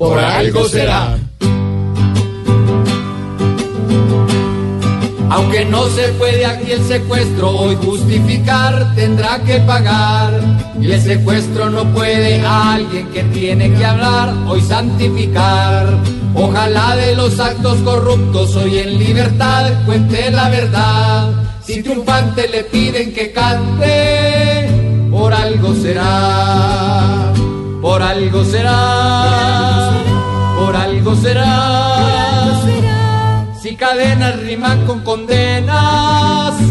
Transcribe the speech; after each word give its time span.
Por 0.00 0.18
algo 0.18 0.66
será. 0.66 1.18
Aunque 5.28 5.66
no 5.66 5.88
se 5.88 6.08
puede 6.14 6.46
aquí 6.46 6.72
el 6.72 6.82
secuestro, 6.84 7.50
hoy 7.50 7.76
justificar 7.76 8.94
tendrá 8.94 9.40
que 9.40 9.58
pagar. 9.58 10.40
Y 10.80 10.90
el 10.90 11.02
secuestro 11.02 11.68
no 11.68 11.84
puede 11.92 12.40
a 12.40 12.72
alguien 12.76 13.08
que 13.08 13.24
tiene 13.24 13.74
que 13.74 13.84
hablar, 13.84 14.32
hoy 14.48 14.62
santificar. 14.62 15.98
Ojalá 16.34 16.96
de 16.96 17.14
los 17.14 17.38
actos 17.38 17.76
corruptos 17.80 18.56
hoy 18.56 18.78
en 18.78 18.98
libertad 18.98 19.70
cuente 19.84 20.30
la 20.30 20.48
verdad. 20.48 21.28
Si 21.62 21.82
triunfante 21.82 22.48
le 22.48 22.64
piden 22.64 23.12
que 23.12 23.32
cante, 23.32 24.66
por 25.10 25.34
algo 25.34 25.74
será, 25.74 27.34
por 27.82 28.02
algo 28.02 28.42
será, 28.46 29.19
algo 31.10 31.22
será. 31.22 32.52
Si 33.60 33.76
cadenas 33.76 34.40
riman 34.40 34.86
con 34.86 35.00
condenas. 35.00 36.69